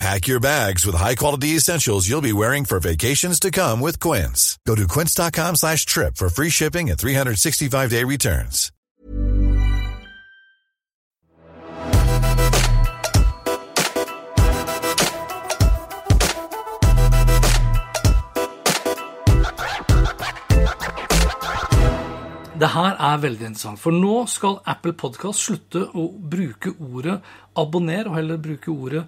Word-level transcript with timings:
Pack 0.00 0.26
your 0.26 0.40
bags 0.40 0.84
with 0.84 0.96
high-quality 0.96 1.48
essentials 1.56 2.08
you'll 2.08 2.20
be 2.20 2.32
wearing 2.32 2.64
for 2.64 2.80
vacations 2.80 3.38
to 3.40 3.50
come 3.50 3.80
with 3.80 4.00
Quince. 4.00 4.58
Go 4.66 4.74
to 4.74 4.86
quince.com 4.88 5.56
slash 5.56 5.86
trip 5.86 6.16
for 6.16 6.28
free 6.28 6.50
shipping 6.50 6.90
and 6.90 6.98
365-day 6.98 8.04
returns. 8.04 8.70
Det 22.54 22.68
her 22.70 22.94
er 22.96 23.16
veldig 23.20 23.46
interessant, 23.50 23.80
for 23.82 23.92
nå 23.92 24.26
skal 24.30 24.60
Apple 24.70 24.94
Podcast 24.96 25.42
slutte 25.42 25.82
å 25.90 26.06
bruke 26.16 26.70
ordet 26.78 27.18
abonner, 27.60 28.06
og 28.08 28.14
heller 28.16 28.38
bruke 28.40 28.70
ordet 28.72 29.02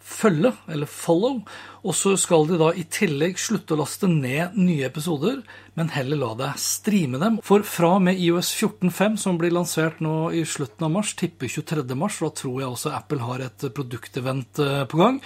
følge, 0.00 0.52
eller 0.68 0.88
follow. 0.90 1.40
Og 1.86 1.94
så 1.96 2.12
skal 2.20 2.46
de 2.48 2.58
da 2.60 2.70
i 2.76 2.84
tillegg 2.92 3.38
slutte 3.40 3.76
å 3.76 3.80
laste 3.80 4.08
ned 4.10 4.56
nye 4.58 4.88
episoder, 4.88 5.40
men 5.78 5.92
heller 5.94 6.20
la 6.20 6.32
deg 6.40 6.60
streame 6.60 7.20
dem. 7.22 7.38
For 7.46 7.64
fra 7.66 7.94
og 7.98 8.04
med 8.08 8.20
IOS 8.20 8.52
14.5, 8.56 9.16
som 9.22 9.40
blir 9.40 9.54
lansert 9.54 10.02
nå 10.04 10.32
i 10.36 10.44
slutten 10.48 10.88
av 10.88 10.94
mars, 10.98 11.14
tipper 11.18 11.48
23. 11.48 11.86
mars, 11.96 12.20
da 12.20 12.32
tror 12.42 12.60
jeg 12.60 12.74
også 12.74 12.94
Apple 12.96 13.24
har 13.24 13.46
et 13.46 13.66
produktevent 13.76 14.60
eh, 14.64 14.84
på 14.90 15.00
gang. 15.00 15.22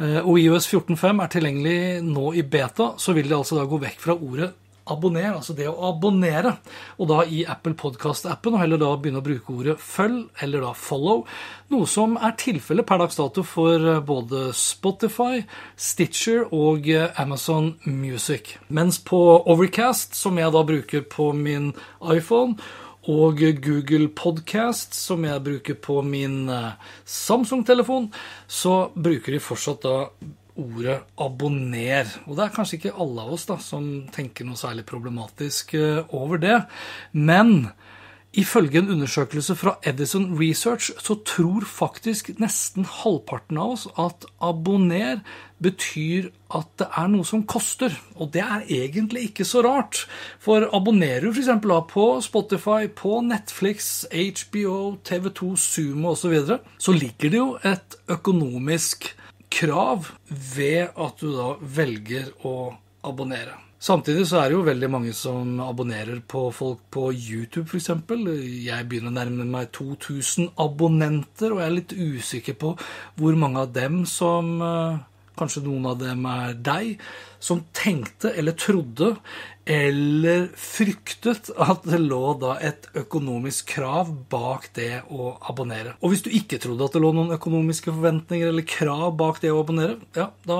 Eh, 0.00 0.20
og 0.22 0.40
IOS 0.40 0.70
14.5 0.70 1.24
er 1.24 1.34
tilgjengelig 1.36 1.78
nå 2.06 2.32
i 2.38 2.46
beta, 2.46 2.94
så 3.00 3.16
vil 3.16 3.28
de 3.28 3.36
altså 3.36 3.60
da 3.60 3.68
gå 3.68 3.82
vekk 3.82 4.02
fra 4.06 4.16
ordet 4.16 4.52
abonner, 4.92 5.30
altså 5.34 5.54
det 5.56 5.68
å 5.70 5.76
abonnere, 5.90 6.56
og 6.98 7.10
da 7.10 7.22
i 7.24 7.44
Apple 7.48 7.76
Podcast-appen, 7.78 8.56
og 8.56 8.62
heller 8.62 8.80
da 8.80 8.90
begynne 8.96 9.22
å 9.22 9.26
bruke 9.26 9.54
ordet 9.54 9.76
følg, 9.82 10.26
eller 10.44 10.66
da 10.66 10.74
follow, 10.76 11.24
noe 11.70 11.88
som 11.90 12.16
er 12.18 12.36
tilfellet 12.40 12.88
per 12.88 13.02
dags 13.02 13.18
dato 13.20 13.44
for 13.46 13.78
eh, 13.94 14.02
både 14.04 14.50
Spotify, 14.56 15.44
Stitcher 15.78 16.46
og 16.50 16.90
eh, 16.90 17.08
Amazon 17.20 17.74
Music. 17.86 18.56
Mens 18.68 19.00
på 19.02 19.20
Overcast, 19.40 20.18
som 20.18 20.38
jeg 20.40 20.54
da 20.54 20.64
bruker 20.66 21.06
på 21.06 21.32
min 21.36 21.72
iPhone, 22.02 22.58
og 23.08 23.40
Google 23.64 24.10
Podcast, 24.12 24.94
som 24.94 25.24
jeg 25.24 25.40
bruker 25.44 25.78
på 25.80 26.02
min 26.04 26.50
eh, 26.52 26.76
Samsung-telefon, 27.08 28.10
så 28.46 28.90
bruker 28.94 29.32
de 29.32 29.40
fortsatt 29.40 29.86
da 29.86 29.96
ordet 30.56 31.02
'abonner'. 31.16 32.18
Og 32.26 32.36
det 32.36 32.44
er 32.44 32.56
kanskje 32.56 32.78
ikke 32.78 32.96
alle 32.98 33.22
av 33.22 33.32
oss 33.32 33.46
da, 33.46 33.58
som 33.58 34.06
tenker 34.12 34.44
noe 34.44 34.56
særlig 34.56 34.86
problematisk 34.86 35.74
eh, 35.74 36.02
over 36.10 36.40
det. 36.42 36.58
Men 37.12 37.70
ifølge 38.32 38.78
en 38.78 38.90
undersøkelse 38.94 39.56
fra 39.58 39.76
Edison 39.82 40.28
Research 40.38 40.90
så 41.02 41.16
tror 41.26 41.64
faktisk 41.66 42.30
nesten 42.38 42.86
halvparten 42.86 43.58
av 43.58 43.74
oss 43.74 43.86
at 43.98 44.26
'abonner' 44.40 45.24
betyr 45.60 46.30
at 46.56 46.68
det 46.80 46.88
er 46.96 47.08
noe 47.12 47.26
som 47.26 47.44
koster. 47.48 47.94
Og 48.16 48.32
det 48.32 48.42
er 48.42 48.64
egentlig 48.68 49.28
ikke 49.30 49.44
så 49.44 49.62
rart. 49.66 50.06
For 50.40 50.66
abonnerer 50.76 51.28
du 51.28 51.30
f.eks. 51.30 51.50
på 51.92 52.06
Spotify, 52.24 52.88
på 52.88 53.20
Netflix, 53.20 54.06
HBO, 54.10 54.96
TV2, 55.04 55.56
Sumo 55.56 56.14
osv., 56.14 56.20
så, 56.20 56.28
videre, 56.28 56.58
så 56.78 56.92
ligger 56.96 57.30
det 57.30 57.38
jo 57.38 57.58
et 57.64 57.96
økonomisk 58.08 59.14
krav 59.50 60.12
ved 60.28 60.94
at 60.94 61.20
du 61.20 61.34
da 61.34 61.50
velger 61.60 62.30
å 62.46 62.54
abonnere. 63.06 63.58
Samtidig 63.80 64.26
så 64.28 64.42
er 64.42 64.50
det 64.50 64.58
jo 64.58 64.64
veldig 64.66 64.88
mange 64.92 65.12
som 65.16 65.54
abonnerer 65.64 66.18
på 66.28 66.42
folk 66.52 66.82
på 66.92 67.06
YouTube 67.16 67.64
f.eks. 67.64 67.88
Jeg 67.88 68.88
begynner 68.90 69.08
å 69.08 69.16
nærme 69.16 69.46
meg 69.48 69.70
2000 69.72 70.50
abonnenter, 70.60 71.54
og 71.54 71.62
jeg 71.62 71.70
er 71.70 71.78
litt 71.78 71.94
usikker 71.96 72.58
på 72.60 72.74
hvor 73.16 73.38
mange 73.40 73.62
av 73.64 73.72
dem 73.72 74.02
som 74.08 74.58
eh, 74.64 75.06
Kanskje 75.40 75.62
noen 75.64 75.86
av 75.88 75.94
dem 75.96 76.26
er 76.28 76.56
deg, 76.60 76.98
som 77.40 77.62
tenkte 77.72 78.34
eller 78.36 78.52
trodde 78.60 79.14
eller 79.70 80.48
fryktet 80.58 81.52
at 81.62 81.84
det 81.86 82.00
lå 82.02 82.32
da 82.42 82.56
et 82.64 82.88
økonomisk 82.98 83.68
krav 83.76 84.08
bak 84.32 84.66
det 84.74 85.04
å 85.14 85.36
abonnere. 85.52 85.92
Og 86.02 86.10
hvis 86.10 86.24
du 86.26 86.30
ikke 86.34 86.58
trodde 86.62 86.88
at 86.88 86.96
det 86.96 87.02
lå 87.04 87.12
noen 87.14 87.30
økonomiske 87.36 87.92
forventninger 87.92 88.50
eller 88.50 88.66
krav 88.66 89.14
bak 89.20 89.38
det 89.44 89.52
å 89.54 89.60
abonnere, 89.62 90.00
ja, 90.18 90.26
da 90.48 90.58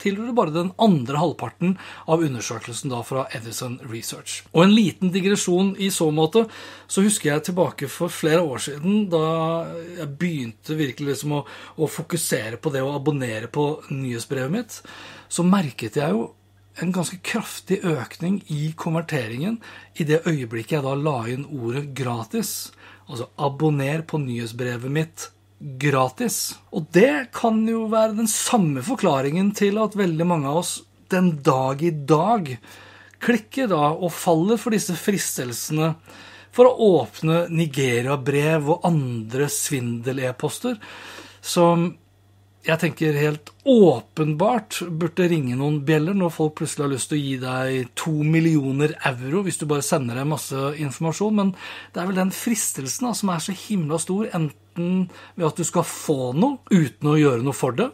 tilhører 0.00 0.32
du 0.32 0.38
bare 0.38 0.56
den 0.56 0.72
andre 0.80 1.20
halvparten 1.20 1.76
av 2.08 2.24
undersøkelsen 2.24 2.94
da 2.94 3.02
fra 3.04 3.26
Edison 3.36 3.76
Research. 3.84 4.40
Og 4.54 4.64
en 4.64 4.74
liten 4.74 5.12
digresjon 5.12 5.74
i 5.76 5.92
så 5.92 6.08
måte, 6.14 6.46
så 6.88 7.04
husker 7.04 7.34
jeg 7.34 7.50
tilbake 7.50 7.92
for 7.92 8.08
flere 8.08 8.40
år 8.40 8.64
siden, 8.70 9.04
da 9.12 9.24
jeg 10.00 10.10
begynte 10.16 10.80
virkelig 10.80 11.12
liksom 11.12 11.40
å, 11.42 11.44
å 11.76 11.92
fokusere 11.92 12.56
på 12.56 12.72
det 12.72 12.86
å 12.86 12.94
abonnere 12.96 13.52
på 13.52 13.70
nyhetsbrevet 13.92 14.56
mitt, 14.56 14.82
så 15.30 15.44
merket 15.46 16.00
jeg 16.00 16.16
jo 16.16 16.30
en 16.78 16.92
ganske 16.94 17.18
kraftig 17.26 17.80
økning 17.84 18.40
i 18.52 18.70
konverteringen 18.78 19.58
i 19.98 20.06
det 20.06 20.22
øyeblikket 20.28 20.78
jeg 20.78 20.86
da 20.86 20.94
la 20.94 21.18
inn 21.28 21.48
ordet 21.50 21.90
'gratis'. 21.94 22.70
Altså 23.10 23.26
abonner 23.36 24.02
på 24.06 24.20
nyhetsbrevet 24.22 24.90
mitt 24.90 25.30
gratis. 25.60 26.54
Og 26.72 26.86
det 26.94 27.32
kan 27.34 27.66
jo 27.68 27.88
være 27.90 28.16
den 28.22 28.30
samme 28.30 28.82
forklaringen 28.82 29.52
til 29.56 29.78
at 29.82 29.98
veldig 29.98 30.26
mange 30.26 30.48
av 30.48 30.62
oss 30.62 30.78
den 31.10 31.42
dag 31.42 31.82
i 31.82 31.90
dag 31.90 32.56
klikker 33.20 33.68
da 33.68 33.90
og 33.92 34.12
faller 34.14 34.60
for 34.60 34.72
disse 34.72 34.94
fristelsene 34.96 35.94
for 36.54 36.66
å 36.70 36.88
åpne 37.02 37.44
Nigeria-brev 37.52 38.70
og 38.74 38.86
andre 38.88 39.50
svindel-e-poster 39.52 40.78
som 41.40 41.90
jeg 42.60 42.76
tenker 42.82 43.16
helt 43.16 43.50
åpenbart 43.64 44.82
burde 45.00 45.28
ringe 45.32 45.56
noen 45.56 45.78
bjeller 45.88 46.16
når 46.16 46.32
folk 46.34 46.58
plutselig 46.58 46.84
har 46.84 46.92
lyst 46.92 47.08
til 47.08 47.16
å 47.16 47.22
gi 47.22 47.36
deg 47.40 47.92
to 47.96 48.12
millioner 48.20 48.92
euro 49.08 49.40
hvis 49.46 49.60
du 49.62 49.64
bare 49.70 49.84
sender 49.86 50.20
dem 50.20 50.32
masse 50.34 50.74
informasjon. 50.84 51.38
Men 51.38 51.54
det 51.94 52.02
er 52.02 52.10
vel 52.10 52.20
den 52.20 52.34
fristelsen 52.36 53.08
da, 53.08 53.14
som 53.16 53.32
er 53.32 53.44
så 53.44 53.56
himla 53.56 54.00
stor, 54.02 54.28
enten 54.36 55.06
ved 55.38 55.48
at 55.48 55.60
du 55.60 55.64
skal 55.64 55.88
få 55.88 56.34
noe 56.36 56.60
uten 56.68 57.14
å 57.14 57.18
gjøre 57.20 57.46
noe 57.46 57.56
for 57.56 57.76
det, 57.76 57.88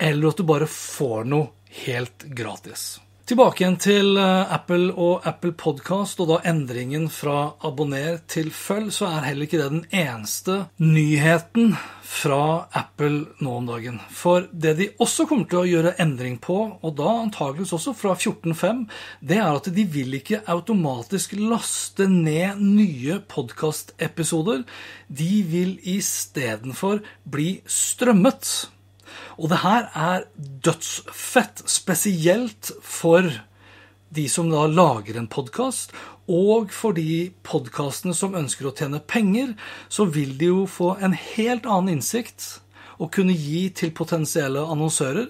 eller 0.00 0.32
at 0.32 0.40
du 0.40 0.48
bare 0.48 0.70
får 0.70 1.28
noe 1.28 1.52
helt 1.84 2.30
gratis. 2.32 2.94
Tilbake 3.26 3.64
igjen 3.64 3.76
til 3.82 4.18
eh, 4.22 4.52
Apple 4.54 4.92
og 5.02 5.24
Apple 5.26 5.50
Podcast, 5.58 6.20
og 6.22 6.28
da 6.30 6.36
endringen 6.46 7.08
fra 7.10 7.56
abonner 7.66 8.20
til 8.30 8.52
følg, 8.54 8.92
så 8.94 9.08
er 9.08 9.26
heller 9.26 9.48
ikke 9.48 9.58
det 9.58 9.70
den 9.72 9.80
eneste 9.90 10.60
nyheten 10.78 11.72
fra 12.06 12.68
Apple 12.70 13.24
nå 13.42 13.56
om 13.58 13.66
dagen. 13.66 13.98
For 14.14 14.46
det 14.52 14.76
de 14.78 14.86
også 15.02 15.26
kommer 15.26 15.50
til 15.50 15.58
å 15.58 15.66
gjøre 15.66 15.96
endring 16.04 16.36
på, 16.38 16.60
og 16.78 16.94
da 17.00 17.16
antageligvis 17.24 17.74
også 17.74 17.96
fra 17.98 18.14
14.5, 18.14 18.86
det 19.26 19.40
er 19.42 19.50
at 19.50 19.72
de 19.74 19.88
vil 19.96 20.14
ikke 20.20 20.44
automatisk 20.46 21.34
laste 21.40 22.06
ned 22.06 22.62
nye 22.62 23.18
podkastepisoder. 23.26 24.62
De 25.10 25.32
vil 25.50 25.74
istedenfor 25.96 27.02
bli 27.26 27.56
strømmet. 27.66 28.54
Og 29.36 29.50
det 29.52 29.60
her 29.60 29.90
er 29.92 30.24
dødsfett, 30.64 31.60
spesielt 31.68 32.70
for 32.80 33.26
de 34.16 34.28
som 34.32 34.48
da 34.52 34.64
lager 34.70 35.18
en 35.18 35.28
podkast, 35.28 35.92
og 36.26 36.72
for 36.74 36.96
de 36.96 37.30
podkastene 37.46 38.14
som 38.16 38.34
ønsker 38.38 38.68
å 38.68 38.74
tjene 38.74 39.02
penger, 39.04 39.52
så 39.88 40.08
vil 40.10 40.34
de 40.38 40.50
jo 40.50 40.64
få 40.70 40.94
en 41.04 41.14
helt 41.14 41.68
annen 41.68 41.98
innsikt 41.98 42.62
å 42.98 43.10
kunne 43.12 43.36
gi 43.36 43.68
til 43.76 43.92
potensielle 43.94 44.64
annonsører, 44.64 45.28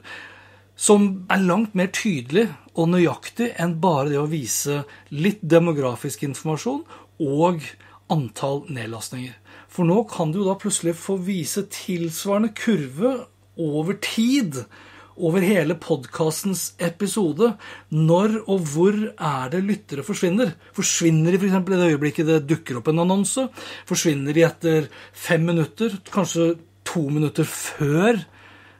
som 0.77 1.27
er 1.33 1.43
langt 1.43 1.75
mer 1.75 1.89
tydelig 1.93 2.51
og 2.77 2.91
nøyaktig 2.93 3.55
enn 3.61 3.79
bare 3.81 4.11
det 4.13 4.21
å 4.21 4.29
vise 4.29 4.83
litt 5.11 5.41
demografisk 5.41 6.27
informasjon 6.29 6.83
og 7.25 7.65
antall 8.13 8.67
nedlastninger. 8.69 9.33
For 9.73 9.89
nå 9.89 10.03
kan 10.09 10.31
du 10.33 10.43
jo 10.43 10.51
da 10.51 10.57
plutselig 10.61 10.95
få 11.01 11.17
vise 11.25 11.65
tilsvarende 11.73 12.53
kurve 12.57 13.15
over 13.57 13.97
tid, 14.03 14.63
over 15.17 15.41
hele 15.41 15.77
podkastens 15.81 16.75
episode, 16.83 17.55
når 17.89 18.39
og 18.45 18.69
hvor 18.73 18.97
er 19.17 19.53
det 19.53 19.63
lyttere 19.65 20.05
forsvinner? 20.05 20.53
Forsvinner 20.77 21.33
de 21.33 21.41
f.eks. 21.41 21.57
i 21.57 21.73
det 21.73 21.91
øyeblikket 21.95 22.29
det 22.29 22.43
dukker 22.51 22.81
opp 22.81 22.91
en 22.93 23.05
annonse? 23.07 23.49
Forsvinner 23.89 24.37
de 24.37 24.45
etter 24.45 24.91
fem 25.17 25.47
minutter, 25.49 25.97
kanskje 26.13 26.55
to 26.87 27.09
minutter 27.09 27.49
før 27.49 28.21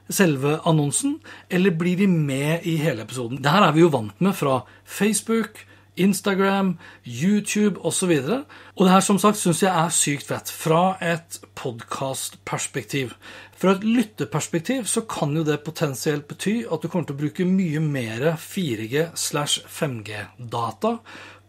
selve 0.09 0.59
annonsen? 0.69 1.17
Eller 1.49 1.73
blir 1.75 1.97
de 1.97 2.07
med 2.07 2.67
i 2.69 2.77
hele 2.81 3.03
episoden? 3.07 3.41
Det 3.41 3.51
her 3.51 3.65
er 3.65 3.73
vi 3.73 3.83
jo 3.83 3.91
vant 3.93 4.21
med 4.21 4.37
fra 4.37 4.61
Facebook, 4.85 5.65
Instagram, 5.97 6.77
YouTube 7.05 7.81
osv. 7.81 8.11
Og, 8.11 8.21
så 8.23 8.43
og 8.75 8.85
det 8.85 8.93
her 8.93 9.05
som 9.05 9.19
sagt 9.21 9.39
syns 9.41 9.63
jeg 9.63 9.73
er 9.73 9.93
sykt 9.93 10.29
fett 10.29 10.51
fra 10.53 10.97
et 11.01 11.39
podkastperspektiv. 11.57 13.15
Fra 13.57 13.73
et 13.73 13.85
lytteperspektiv 13.87 14.85
så 14.85 15.01
kan 15.09 15.31
jo 15.33 15.41
det 15.45 15.63
potensielt 15.65 16.27
bety 16.29 16.59
at 16.69 16.83
du 16.83 16.91
kommer 16.91 17.07
til 17.09 17.15
å 17.15 17.21
bruke 17.23 17.47
mye 17.49 17.81
mer 17.81 18.27
4G 18.37 19.07
slash 19.17 19.63
5G-data 19.65 20.91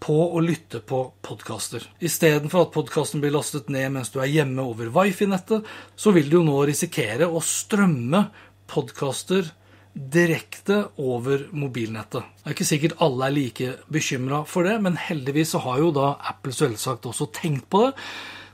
på 0.00 0.16
å 0.32 0.40
lytte 0.40 0.80
på 0.88 1.02
podkaster. 1.26 1.84
Istedenfor 2.00 2.64
at 2.64 2.72
podkasten 2.72 3.20
blir 3.20 3.34
lastet 3.34 3.68
ned 3.72 3.92
mens 3.92 4.12
du 4.14 4.22
er 4.22 4.30
hjemme 4.30 4.64
over 4.64 4.88
wifi-nettet, 4.94 5.66
så 5.96 6.14
vil 6.16 6.30
du 6.30 6.38
jo 6.38 6.46
nå 6.46 6.56
risikere 6.70 7.28
å 7.28 7.42
strømme 7.44 8.24
podkaster 8.70 9.50
direkte 9.98 10.84
over 11.02 11.48
mobilnettet. 11.52 12.24
Det 12.40 12.46
er 12.46 12.56
ikke 12.56 12.70
sikkert 12.70 12.98
alle 13.04 13.28
er 13.28 13.36
like 13.36 13.70
bekymra 13.92 14.44
for 14.48 14.68
det, 14.68 14.78
men 14.84 14.96
heldigvis 15.00 15.52
så 15.52 15.62
har 15.66 15.82
jo 15.82 15.92
da 15.96 16.12
Apple 16.30 16.54
selvsagt 16.54 17.08
også 17.10 17.28
tenkt 17.36 17.66
på 17.72 17.84
det. 17.84 17.94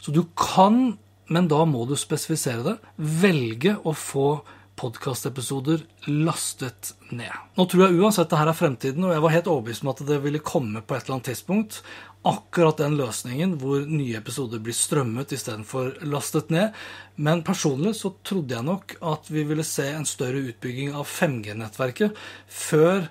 Så 0.02 0.12
du 0.12 0.24
kan, 0.36 0.96
men 1.32 1.48
da 1.48 1.62
må 1.68 1.84
du 1.88 1.94
spesifisere 1.98 2.64
det, 2.66 2.76
velge 2.96 3.78
å 3.84 3.94
få 3.96 4.28
podkastepisoder 4.74 5.84
lastet 6.10 6.94
ned. 7.14 7.30
Nå 7.54 7.66
tror 7.70 7.84
jeg 7.84 8.00
uansett 8.00 8.30
det 8.30 8.40
her 8.40 8.50
er 8.50 8.58
fremtiden, 8.58 9.06
og 9.06 9.14
jeg 9.14 9.22
var 9.22 9.34
helt 9.36 9.50
overbevist 9.52 9.84
om 9.84 9.92
at 9.92 10.02
det 10.08 10.18
ville 10.24 10.42
komme 10.42 10.82
på 10.82 10.96
et 10.96 11.04
eller 11.04 11.18
annet 11.18 11.30
tidspunkt. 11.30 11.78
Akkurat 12.26 12.80
den 12.80 12.96
løsningen 12.98 13.54
hvor 13.60 13.84
nye 13.86 14.18
episoder 14.18 14.62
blir 14.64 14.76
strømmet 14.76 15.34
istedenfor 15.36 15.92
lastet 16.08 16.50
ned. 16.54 16.74
Men 17.14 17.44
personlig 17.46 17.94
så 18.00 18.14
trodde 18.26 18.56
jeg 18.56 18.66
nok 18.66 18.96
at 19.14 19.30
vi 19.30 19.44
ville 19.46 19.66
se 19.68 19.86
en 19.92 20.08
større 20.08 20.42
utbygging 20.50 20.96
av 20.96 21.06
5G-nettverket 21.06 22.18
før 22.48 23.06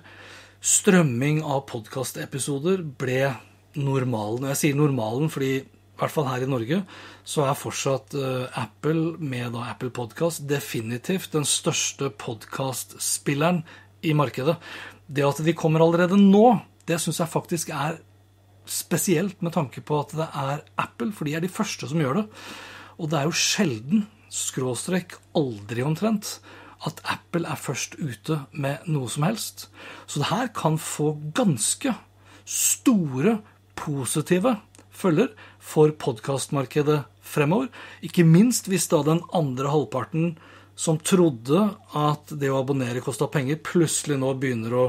strømming 0.64 1.42
av 1.44 1.64
podkastepisoder 1.70 2.82
ble 2.98 3.22
normalen. 3.78 4.44
Og 4.44 4.52
jeg 4.52 4.60
sier 4.60 4.78
normalen 4.78 5.32
fordi 5.32 5.62
i 5.94 6.00
hvert 6.00 6.10
fall 6.10 6.26
her 6.26 6.42
i 6.42 6.50
Norge, 6.50 6.80
så 7.22 7.44
er 7.46 7.58
fortsatt 7.58 8.16
uh, 8.18 8.50
Apple 8.58 9.14
med 9.22 9.52
da 9.54 9.68
Apple 9.70 9.92
Podcast 9.94 10.42
definitivt 10.50 11.30
den 11.36 11.46
største 11.46 12.10
podkastspilleren 12.10 13.62
i 14.02 14.14
markedet. 14.18 14.56
Det 15.06 15.22
at 15.22 15.44
de 15.46 15.54
kommer 15.54 15.84
allerede 15.84 16.18
nå, 16.18 16.58
det 16.90 16.98
syns 17.00 17.22
jeg 17.22 17.30
faktisk 17.30 17.70
er 17.70 18.00
spesielt 18.66 19.38
med 19.44 19.54
tanke 19.54 19.84
på 19.84 20.00
at 20.00 20.16
det 20.18 20.26
er 20.26 20.64
Apple, 20.82 21.12
for 21.14 21.28
de 21.28 21.36
er 21.36 21.44
de 21.44 21.52
første 21.52 21.86
som 21.86 22.02
gjør 22.02 22.22
det. 22.22 22.26
Og 22.98 23.10
det 23.10 23.20
er 23.20 23.28
jo 23.28 23.38
sjelden, 23.38 24.06
skråstrek 24.34 25.14
aldri 25.38 25.84
omtrent, 25.86 26.40
at 26.84 27.00
Apple 27.06 27.46
er 27.48 27.60
først 27.60 27.94
ute 28.02 28.40
med 28.50 28.82
noe 28.90 29.06
som 29.12 29.28
helst. 29.28 29.68
Så 30.10 30.20
det 30.20 30.32
her 30.32 30.50
kan 30.56 30.80
få 30.80 31.14
ganske 31.36 31.94
store 32.44 33.38
positive 33.78 34.56
følger 34.94 35.30
for 35.62 35.92
podkastmarkedet 36.00 37.02
fremover. 37.24 37.70
Ikke 38.04 38.26
minst 38.26 38.68
hvis 38.70 38.88
da 38.92 39.02
den 39.06 39.22
andre 39.34 39.72
halvparten 39.72 40.34
som 40.74 40.98
trodde 40.98 41.68
at 41.94 42.32
det 42.34 42.50
å 42.50 42.60
abonnere 42.62 43.02
kosta 43.04 43.28
penger, 43.30 43.60
plutselig 43.62 44.18
nå 44.20 44.32
begynner 44.40 44.74
å 44.78 44.86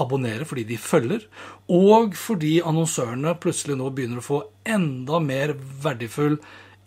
abonnere 0.00 0.46
fordi 0.46 0.64
de 0.68 0.78
følger, 0.80 1.24
og 1.70 2.14
fordi 2.18 2.58
annonsørene 2.66 3.34
plutselig 3.42 3.76
nå 3.78 3.90
begynner 3.94 4.20
å 4.20 4.26
få 4.26 4.40
enda 4.64 5.20
mer 5.22 5.54
verdifull 5.82 6.38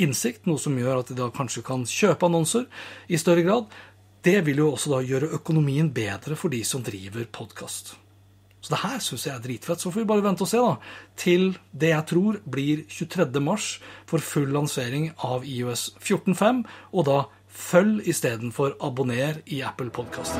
innsikt, 0.02 0.48
noe 0.50 0.60
som 0.60 0.78
gjør 0.80 1.02
at 1.02 1.12
de 1.12 1.18
da 1.20 1.30
kanskje 1.34 1.66
kan 1.68 1.84
kjøpe 1.88 2.28
annonser 2.28 2.68
i 3.08 3.20
større 3.22 3.46
grad. 3.46 3.68
Det 4.24 4.40
vil 4.48 4.64
jo 4.64 4.72
også 4.74 4.96
da 4.96 5.04
gjøre 5.04 5.34
økonomien 5.36 5.92
bedre 5.94 6.40
for 6.40 6.54
de 6.54 6.64
som 6.68 6.84
driver 6.84 7.28
podkast. 7.28 7.98
Så 8.64 8.72
det 8.72 8.80
her 8.86 9.02
syns 9.04 9.28
jeg 9.28 9.36
er 9.36 9.44
dritfett. 9.44 9.82
Så 9.82 9.92
får 9.92 10.04
vi 10.04 10.10
bare 10.14 10.24
vente 10.24 10.46
og 10.46 10.50
se 10.50 10.62
da, 10.64 10.78
til 11.20 11.50
det 11.76 11.92
jeg 11.92 12.08
tror 12.14 12.40
blir 12.48 12.86
23. 12.88 13.28
mars 13.44 13.76
for 14.10 14.24
full 14.24 14.56
lansering 14.56 15.12
av 15.20 15.44
IOS 15.44 15.90
14.5, 16.00 16.64
og 16.96 17.08
da 17.12 17.20
følg 17.54 18.08
istedenfor 18.10 18.80
abonner 18.82 19.44
i 19.52 19.62
Apple 19.68 19.92
Podkast. 19.94 20.40